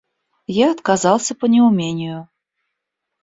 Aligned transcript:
Я 0.47 0.71
отказался 0.71 1.35
по 1.35 1.45
неумению. 1.45 2.27